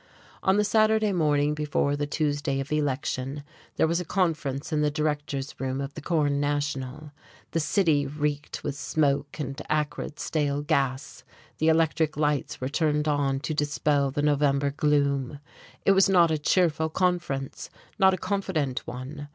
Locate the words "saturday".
0.63-1.13